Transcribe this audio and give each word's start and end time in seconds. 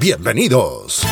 Bienvenidos. 0.00 1.06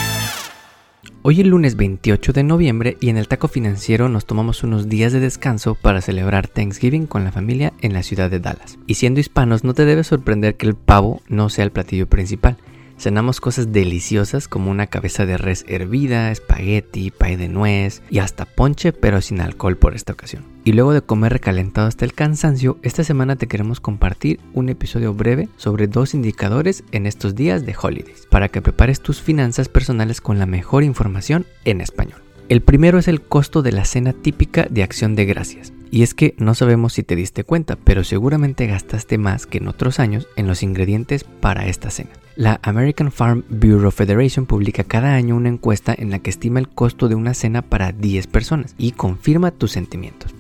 Hoy 1.23 1.41
es 1.41 1.47
lunes 1.47 1.77
28 1.77 2.33
de 2.33 2.43
noviembre 2.43 2.97
y 3.01 3.11
en 3.11 3.17
el 3.17 3.29
Taco 3.29 3.47
Financiero 3.47 4.09
nos 4.09 4.27
tomamos 4.27 4.65
unos 4.65 4.89
días 4.89 5.13
de 5.13 5.21
descanso 5.21 5.77
para 5.77 6.01
celebrar 6.01 6.49
Thanksgiving 6.49 7.07
con 7.07 7.23
la 7.23 7.31
familia 7.31 7.73
en 7.81 7.93
la 7.93 8.03
ciudad 8.03 8.29
de 8.29 8.41
Dallas. 8.41 8.79
Y 8.89 8.95
siendo 8.95 9.21
hispanos 9.21 9.63
no 9.63 9.73
te 9.73 9.85
debe 9.85 10.03
sorprender 10.03 10.57
que 10.57 10.67
el 10.67 10.75
pavo 10.75 11.23
no 11.29 11.49
sea 11.49 11.65
el 11.65 11.71
platillo 11.71 12.09
principal. 12.09 12.57
Cenamos 13.03 13.41
cosas 13.41 13.73
deliciosas 13.73 14.47
como 14.47 14.71
una 14.71 14.87
cabeza 14.87 15.27
de 15.27 15.37
res 15.37 15.65
hervida, 15.67 16.31
espagueti, 16.31 17.11
pay 17.11 17.35
de 17.35 17.49
nuez 17.49 18.01
y 18.11 18.21
hasta 18.21 18.45
ponche 18.45 18.93
pero 18.93 19.21
sin 19.21 19.41
alcohol 19.41 19.77
por 19.77 19.97
esta 19.97 20.13
ocasión. 20.13 20.45
Y 20.63 20.71
luego 20.71 20.93
de 20.93 21.03
comer 21.03 21.33
recalentado 21.33 21.89
hasta 21.89 22.05
el 22.05 22.15
cansancio, 22.15 22.79
esta 22.83 23.03
semana 23.03 23.35
te 23.35 23.49
queremos 23.49 23.81
compartir 23.81 24.39
un 24.53 24.69
episodio 24.69 25.15
breve 25.15 25.49
sobre 25.57 25.89
dos 25.89 26.15
indicadores 26.15 26.85
en 26.93 27.07
estos 27.07 27.35
días 27.35 27.67
de 27.67 27.75
holidays 27.75 28.29
para 28.31 28.49
que 28.49 28.63
prepares 28.63 29.01
tus 29.01 29.21
finanzas 29.21 29.69
personales 29.69 30.21
con 30.21 30.39
la 30.39 30.47
mejor 30.47 30.85
información 30.85 31.45
en 31.65 31.81
español. 31.81 32.22
El 32.49 32.61
primero 32.61 32.99
es 32.99 33.09
el 33.09 33.23
costo 33.23 33.63
de 33.63 33.73
la 33.73 33.85
cena 33.85 34.13
típica 34.13 34.67
de 34.69 34.83
acción 34.83 35.15
de 35.15 35.25
gracias. 35.25 35.73
Y 35.91 36.03
es 36.03 36.15
que 36.15 36.35
no 36.39 36.55
sabemos 36.55 36.95
si 36.95 37.03
te 37.03 37.17
diste 37.17 37.45
cuenta, 37.45 37.77
pero 37.77 38.03
seguramente 38.03 38.67
gastaste 38.67 39.19
más 39.19 39.47
que 39.47 39.59
en 39.59 39.69
otros 39.69 40.01
años 40.01 40.27
en 40.37 40.47
los 40.47 40.63
ingredientes 40.63 41.25
para 41.25 41.67
esta 41.67 41.91
cena. 41.91 42.11
La 42.35 42.61
American 42.63 43.13
Farm 43.13 43.45
Bureau 43.51 43.91
Federation 43.91 44.47
publica 44.47 44.85
cada 44.85 45.15
año 45.15 45.37
una 45.37 45.51
encuesta 45.51 45.95
en 45.97 46.11
la 46.11 46.19
que 46.19 46.31
estima 46.31 46.61
el 46.61 46.69
costo 46.69 47.09
de 47.09 47.15
una 47.15 47.35
cena 47.35 47.61
para 47.61 47.93
10 47.93 48.27
personas 48.27 48.75
y 48.79 48.93
confirma 48.93 49.51
tus 49.51 49.73
sentimientos. 49.73 50.35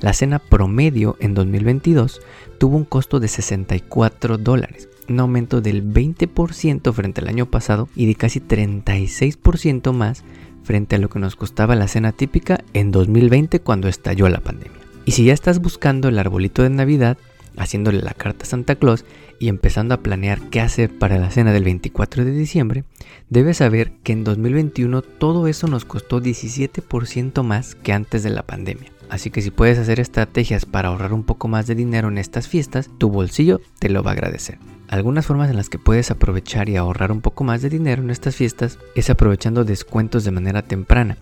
La 0.00 0.12
cena 0.12 0.40
promedio 0.40 1.16
en 1.20 1.34
2022 1.34 2.20
tuvo 2.58 2.76
un 2.76 2.84
costo 2.84 3.20
de 3.20 3.28
64 3.28 4.38
dólares, 4.38 4.88
un 5.08 5.20
aumento 5.20 5.60
del 5.60 5.84
20% 5.84 6.92
frente 6.92 7.20
al 7.20 7.28
año 7.28 7.46
pasado 7.46 7.88
y 7.94 8.06
de 8.06 8.16
casi 8.16 8.40
36% 8.40 9.92
más 9.92 10.24
frente 10.66 10.96
a 10.96 10.98
lo 10.98 11.08
que 11.08 11.20
nos 11.20 11.36
costaba 11.36 11.76
la 11.76 11.88
cena 11.88 12.12
típica 12.12 12.64
en 12.74 12.90
2020 12.90 13.60
cuando 13.60 13.88
estalló 13.88 14.28
la 14.28 14.40
pandemia. 14.40 14.80
Y 15.04 15.12
si 15.12 15.24
ya 15.24 15.32
estás 15.32 15.60
buscando 15.60 16.08
el 16.08 16.18
arbolito 16.18 16.64
de 16.64 16.70
Navidad, 16.70 17.16
haciéndole 17.56 18.02
la 18.02 18.12
carta 18.12 18.44
a 18.44 18.48
Santa 18.48 18.74
Claus 18.74 19.04
y 19.38 19.48
empezando 19.48 19.94
a 19.94 20.00
planear 20.00 20.40
qué 20.50 20.60
hacer 20.60 20.90
para 20.90 21.18
la 21.18 21.30
cena 21.30 21.52
del 21.52 21.64
24 21.64 22.24
de 22.24 22.32
diciembre, 22.32 22.84
debes 23.30 23.58
saber 23.58 23.92
que 24.02 24.12
en 24.12 24.24
2021 24.24 25.02
todo 25.02 25.46
eso 25.46 25.68
nos 25.68 25.84
costó 25.84 26.20
17% 26.20 27.42
más 27.44 27.76
que 27.76 27.92
antes 27.92 28.24
de 28.24 28.30
la 28.30 28.42
pandemia. 28.42 28.90
Así 29.08 29.30
que 29.30 29.42
si 29.42 29.52
puedes 29.52 29.78
hacer 29.78 30.00
estrategias 30.00 30.66
para 30.66 30.88
ahorrar 30.88 31.12
un 31.12 31.22
poco 31.22 31.46
más 31.46 31.68
de 31.68 31.76
dinero 31.76 32.08
en 32.08 32.18
estas 32.18 32.48
fiestas, 32.48 32.90
tu 32.98 33.08
bolsillo 33.08 33.60
te 33.78 33.88
lo 33.88 34.02
va 34.02 34.10
a 34.10 34.14
agradecer. 34.14 34.58
Algunas 34.88 35.26
formas 35.26 35.50
en 35.50 35.56
las 35.56 35.68
que 35.68 35.78
puedes 35.78 36.10
aprovechar 36.10 36.68
y 36.68 36.76
ahorrar 36.76 37.10
un 37.10 37.20
poco 37.20 37.42
más 37.42 37.60
de 37.60 37.70
dinero 37.70 38.02
en 38.02 38.10
estas 38.10 38.36
fiestas 38.36 38.78
es 38.94 39.10
aprovechando 39.10 39.64
descuentos 39.64 40.24
de 40.24 40.30
manera 40.30 40.62
temprana. 40.62 41.18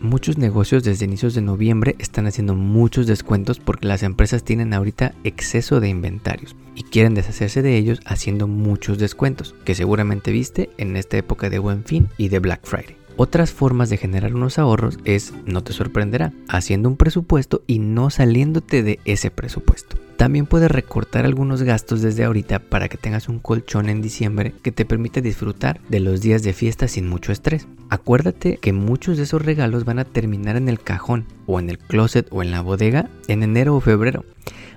Muchos 0.00 0.38
negocios 0.38 0.82
desde 0.82 1.04
inicios 1.04 1.34
de 1.34 1.42
noviembre 1.42 1.94
están 1.98 2.26
haciendo 2.26 2.54
muchos 2.54 3.06
descuentos 3.06 3.60
porque 3.60 3.86
las 3.86 4.02
empresas 4.02 4.42
tienen 4.42 4.72
ahorita 4.72 5.14
exceso 5.22 5.78
de 5.78 5.90
inventarios 5.90 6.56
y 6.74 6.82
quieren 6.84 7.14
deshacerse 7.14 7.62
de 7.62 7.76
ellos 7.76 8.00
haciendo 8.06 8.48
muchos 8.48 8.98
descuentos, 8.98 9.54
que 9.64 9.74
seguramente 9.74 10.32
viste 10.32 10.70
en 10.78 10.96
esta 10.96 11.18
época 11.18 11.50
de 11.50 11.60
Buen 11.60 11.84
Fin 11.84 12.08
y 12.16 12.30
de 12.30 12.40
Black 12.40 12.62
Friday. 12.64 12.96
Otras 13.16 13.52
formas 13.52 13.90
de 13.90 13.98
generar 13.98 14.34
unos 14.34 14.58
ahorros 14.58 14.98
es, 15.04 15.34
no 15.44 15.62
te 15.62 15.74
sorprenderá, 15.74 16.32
haciendo 16.48 16.88
un 16.88 16.96
presupuesto 16.96 17.62
y 17.66 17.78
no 17.78 18.10
saliéndote 18.10 18.82
de 18.82 18.98
ese 19.04 19.30
presupuesto. 19.30 20.01
También 20.22 20.46
puedes 20.46 20.70
recortar 20.70 21.26
algunos 21.26 21.64
gastos 21.64 22.00
desde 22.00 22.22
ahorita 22.22 22.60
para 22.60 22.88
que 22.88 22.96
tengas 22.96 23.28
un 23.28 23.40
colchón 23.40 23.88
en 23.88 24.00
diciembre 24.00 24.54
que 24.62 24.70
te 24.70 24.84
permite 24.84 25.20
disfrutar 25.20 25.80
de 25.88 25.98
los 25.98 26.20
días 26.20 26.44
de 26.44 26.52
fiesta 26.52 26.86
sin 26.86 27.08
mucho 27.08 27.32
estrés. 27.32 27.66
Acuérdate 27.90 28.58
que 28.58 28.72
muchos 28.72 29.16
de 29.16 29.24
esos 29.24 29.44
regalos 29.44 29.84
van 29.84 29.98
a 29.98 30.04
terminar 30.04 30.54
en 30.54 30.68
el 30.68 30.78
cajón 30.78 31.26
o 31.46 31.58
en 31.58 31.70
el 31.70 31.78
closet 31.80 32.28
o 32.30 32.40
en 32.40 32.52
la 32.52 32.60
bodega 32.60 33.10
en 33.26 33.42
enero 33.42 33.74
o 33.74 33.80
febrero. 33.80 34.24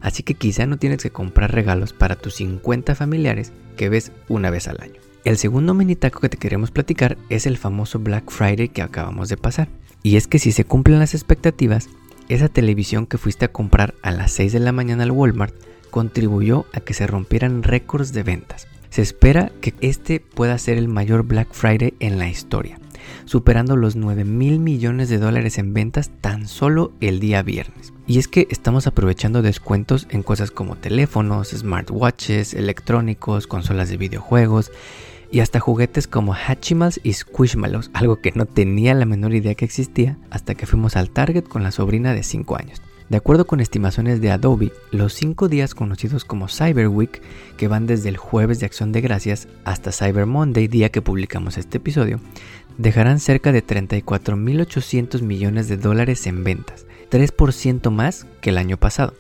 Así 0.02 0.24
que 0.24 0.34
quizá 0.34 0.66
no 0.66 0.78
tienes 0.78 1.04
que 1.04 1.12
comprar 1.12 1.54
regalos 1.54 1.94
para 1.94 2.16
tus 2.16 2.34
50 2.38 2.96
familiares 2.96 3.54
que 3.78 3.88
ves 3.88 4.12
una 4.28 4.50
vez 4.50 4.68
al 4.68 4.82
año. 4.82 5.00
El 5.26 5.38
segundo 5.38 5.76
mini 5.76 5.96
taco 5.96 6.22
que 6.22 6.30
te 6.30 6.38
queremos 6.38 6.72
platicar 6.72 7.20
es 7.30 7.46
el 7.46 7.60
famoso 7.60 8.00
Black 8.00 8.32
Friday 8.32 8.70
que 8.70 8.82
acabamos 8.82 9.30
de 9.30 9.38
pasar. 9.38 9.68
Y 10.02 10.18
es 10.18 10.26
que 10.26 10.40
si 10.40 10.52
se 10.52 10.66
cumplen 10.66 10.98
las 10.98 11.14
expectativas, 11.14 11.88
esa 12.30 12.50
televisión 12.50 13.06
que 13.06 13.18
fuiste 13.18 13.46
a 13.46 13.52
comprar 13.52 13.94
a 14.02 14.12
las 14.12 14.32
6 14.32 14.54
de 14.54 14.60
la 14.60 14.72
mañana 14.72 15.04
al 15.04 15.12
Walmart 15.12 15.54
contribuyó 15.92 16.66
a 16.74 16.80
que 16.80 16.94
se 16.94 17.08
rompieran 17.08 17.64
récords 17.64 18.14
de 18.14 18.24
ventas. 18.24 18.68
Se 18.90 19.02
espera 19.02 19.52
que 19.62 19.74
este 19.82 20.20
pueda 20.20 20.58
ser 20.58 20.78
el 20.78 20.88
mayor 20.88 21.24
Black 21.24 21.50
Friday 21.52 21.94
en 22.00 22.18
la 22.18 22.30
historia, 22.30 22.80
superando 23.26 23.76
los 23.76 23.96
9 23.96 24.24
mil 24.26 24.60
millones 24.60 25.10
de 25.10 25.18
dólares 25.18 25.58
en 25.58 25.74
ventas 25.74 26.12
tan 26.22 26.48
solo 26.48 26.92
el 27.02 27.20
día 27.20 27.44
viernes. 27.44 27.94
Y 28.08 28.20
es 28.20 28.28
que 28.28 28.48
estamos 28.50 28.88
aprovechando 28.88 29.42
descuentos 29.42 30.08
en 30.10 30.24
cosas 30.24 30.52
como 30.52 30.76
teléfonos, 30.76 31.50
smartwatches, 31.50 32.54
electrónicos, 32.54 33.48
consolas 33.48 33.90
de 33.90 33.98
videojuegos 33.98 34.72
y 35.36 35.42
hasta 35.42 35.60
juguetes 35.60 36.08
como 36.08 36.34
Hatchimals 36.34 37.02
y 37.04 37.12
Squishmallows, 37.12 37.90
algo 37.92 38.22
que 38.22 38.32
no 38.32 38.46
tenía 38.46 38.94
la 38.94 39.04
menor 39.04 39.34
idea 39.34 39.54
que 39.54 39.66
existía 39.66 40.18
hasta 40.30 40.56
que 40.56 40.66
fuimos 40.66 40.96
al 40.96 41.10
Target 41.10 41.44
con 41.44 41.62
la 41.62 41.74
sobrina 41.74 42.14
de 42.14 42.24
5 42.24 42.56
años. 42.56 42.82
De 43.10 43.18
acuerdo 43.18 43.46
con 43.46 43.60
estimaciones 43.60 44.20
de 44.20 44.32
Adobe, 44.32 44.74
los 44.92 45.14
5 45.14 45.48
días 45.48 45.76
conocidos 45.76 46.26
como 46.26 46.48
Cyber 46.48 46.88
Week, 46.88 47.22
que 47.56 47.68
van 47.68 47.86
desde 47.86 48.10
el 48.10 48.18
jueves 48.18 48.60
de 48.60 48.66
Acción 48.66 48.92
de 48.92 49.02
Gracias 49.02 49.48
hasta 49.64 49.92
Cyber 49.92 50.26
Monday, 50.26 50.68
día 50.68 50.90
que 50.90 51.04
publicamos 51.04 51.58
este 51.58 51.78
episodio, 51.78 52.20
dejarán 52.78 53.20
cerca 53.20 53.52
de 53.52 53.64
34.800 53.64 55.22
millones 55.22 55.68
de 55.68 55.78
dólares 55.78 56.26
en 56.26 56.44
ventas, 56.44 56.88
3% 57.12 57.92
más 57.92 58.26
que 58.42 58.50
el 58.50 58.58
año 58.58 58.78
pasado 58.78 59.14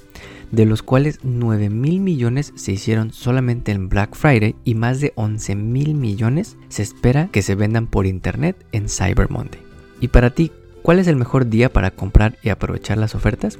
de 0.51 0.65
los 0.65 0.83
cuales 0.83 1.19
9 1.23 1.69
mil 1.69 1.99
millones 1.99 2.53
se 2.55 2.71
hicieron 2.71 3.11
solamente 3.11 3.71
en 3.71 3.89
Black 3.89 4.15
Friday 4.15 4.55
y 4.63 4.75
más 4.75 4.99
de 4.99 5.11
11 5.15 5.55
mil 5.55 5.95
millones 5.95 6.57
se 6.69 6.83
espera 6.83 7.29
que 7.31 7.41
se 7.41 7.55
vendan 7.55 7.87
por 7.87 8.05
internet 8.05 8.55
en 8.71 8.89
Cyber 8.89 9.29
Monday. 9.29 9.59
Y 9.99 10.09
para 10.09 10.29
ti, 10.29 10.51
¿Cuál 10.85 10.99
es 10.99 11.07
el 11.07 11.15
mejor 11.15 11.49
día 11.49 11.73
para 11.73 11.89
comprar 11.89 12.37
y 12.43 12.49
aprovechar 12.49 12.99
las 12.99 13.15
ofertas? 13.15 13.57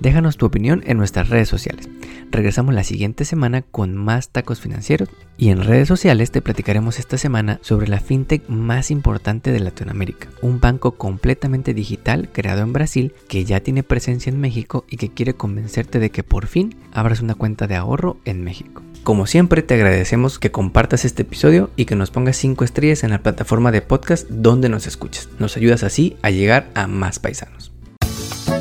Déjanos 0.00 0.36
tu 0.36 0.44
opinión 0.44 0.82
en 0.86 0.96
nuestras 0.96 1.28
redes 1.28 1.48
sociales. 1.48 1.88
Regresamos 2.32 2.74
la 2.74 2.82
siguiente 2.82 3.24
semana 3.24 3.62
con 3.62 3.94
más 3.94 4.30
tacos 4.30 4.60
financieros 4.60 5.08
y 5.36 5.50
en 5.50 5.62
redes 5.62 5.86
sociales 5.86 6.32
te 6.32 6.42
platicaremos 6.42 6.98
esta 6.98 7.16
semana 7.16 7.60
sobre 7.62 7.86
la 7.86 8.00
fintech 8.00 8.48
más 8.48 8.90
importante 8.90 9.52
de 9.52 9.60
Latinoamérica, 9.60 10.30
un 10.42 10.58
banco 10.58 10.96
completamente 10.96 11.74
digital 11.74 12.28
creado 12.32 12.62
en 12.62 12.72
Brasil 12.72 13.14
que 13.28 13.44
ya 13.44 13.60
tiene 13.60 13.84
presencia 13.84 14.30
en 14.30 14.40
México 14.40 14.84
y 14.90 14.96
que 14.96 15.10
quiere 15.10 15.34
convencerte 15.34 16.00
de 16.00 16.10
que 16.10 16.24
por 16.24 16.48
fin 16.48 16.74
abras 16.92 17.20
una 17.20 17.36
cuenta 17.36 17.68
de 17.68 17.76
ahorro 17.76 18.16
en 18.24 18.42
México. 18.42 18.82
Como 19.04 19.26
siempre, 19.26 19.60
te 19.60 19.74
agradecemos 19.74 20.38
que 20.38 20.50
compartas 20.50 21.04
este 21.04 21.22
episodio 21.22 21.68
y 21.76 21.84
que 21.84 21.94
nos 21.94 22.10
pongas 22.10 22.38
5 22.38 22.64
estrellas 22.64 23.04
en 23.04 23.10
la 23.10 23.22
plataforma 23.22 23.70
de 23.70 23.82
podcast 23.82 24.26
donde 24.30 24.70
nos 24.70 24.86
escuchas. 24.86 25.28
Nos 25.38 25.58
ayudas 25.58 25.82
así 25.82 26.16
a 26.22 26.30
a 26.74 26.86
más 26.86 27.18
paisanos. 27.18 27.72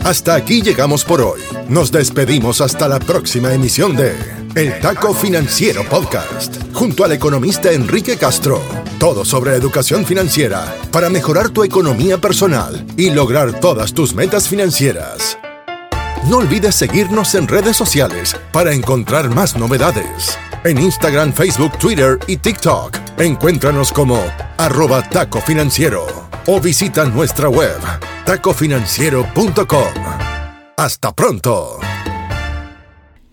Hasta 0.03 0.35
aquí 0.35 0.61
llegamos 0.61 1.05
por 1.05 1.21
hoy. 1.21 1.39
Nos 1.69 1.91
despedimos 1.91 2.59
hasta 2.59 2.89
la 2.89 2.99
próxima 2.99 3.53
emisión 3.53 3.95
de 3.95 4.13
El 4.53 4.79
Taco 4.81 5.13
Financiero 5.13 5.87
Podcast, 5.87 6.57
junto 6.73 7.05
al 7.05 7.13
economista 7.13 7.71
Enrique 7.71 8.17
Castro. 8.17 8.61
Todo 8.99 9.23
sobre 9.23 9.55
educación 9.55 10.05
financiera 10.05 10.75
para 10.91 11.09
mejorar 11.09 11.49
tu 11.49 11.63
economía 11.63 12.17
personal 12.17 12.85
y 12.97 13.11
lograr 13.11 13.59
todas 13.61 13.93
tus 13.93 14.13
metas 14.13 14.49
financieras. 14.49 15.37
No 16.29 16.37
olvides 16.37 16.75
seguirnos 16.75 17.33
en 17.35 17.47
redes 17.47 17.77
sociales 17.77 18.35
para 18.51 18.73
encontrar 18.73 19.29
más 19.29 19.55
novedades. 19.57 20.37
En 20.65 20.79
Instagram, 20.79 21.33
Facebook, 21.33 21.77
Twitter 21.77 22.17
y 22.25 22.37
TikTok, 22.37 22.97
encuéntranos 23.17 23.91
como 23.91 24.17
arroba 24.57 25.03
taco 25.09 25.41
financiero 25.41 26.05
o 26.47 26.61
visita 26.61 27.03
nuestra 27.03 27.49
web 27.49 27.75
tacofinanciero.com. 28.25 29.93
Hasta 30.77 31.13
pronto. 31.13 31.79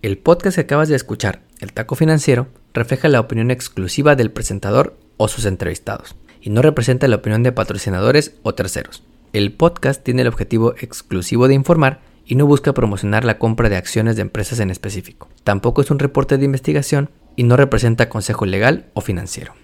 El 0.01 0.17
podcast 0.17 0.55
que 0.55 0.61
acabas 0.61 0.89
de 0.89 0.97
escuchar, 0.97 1.43
El 1.61 1.71
Taco 1.71 1.95
Financiero, 1.95 2.47
refleja 2.73 3.07
la 3.07 3.21
opinión 3.21 3.49
exclusiva 3.49 4.17
del 4.17 4.31
presentador 4.31 4.97
o 5.15 5.29
sus 5.29 5.45
entrevistados, 5.45 6.17
y 6.41 6.49
no 6.49 6.61
representa 6.61 7.07
la 7.07 7.15
opinión 7.15 7.43
de 7.43 7.53
patrocinadores 7.53 8.33
o 8.43 8.55
terceros. 8.55 9.03
El 9.31 9.53
podcast 9.53 10.03
tiene 10.03 10.23
el 10.23 10.27
objetivo 10.27 10.73
exclusivo 10.81 11.47
de 11.47 11.53
informar 11.53 12.01
y 12.25 12.35
no 12.35 12.45
busca 12.45 12.73
promocionar 12.73 13.23
la 13.23 13.37
compra 13.37 13.69
de 13.69 13.77
acciones 13.77 14.17
de 14.17 14.21
empresas 14.21 14.59
en 14.59 14.69
específico. 14.69 15.29
Tampoco 15.45 15.81
es 15.81 15.91
un 15.91 15.99
reporte 15.99 16.37
de 16.37 16.45
investigación 16.45 17.09
y 17.35 17.43
no 17.43 17.57
representa 17.57 18.09
consejo 18.09 18.45
legal 18.45 18.89
o 18.93 19.01
financiero. 19.01 19.60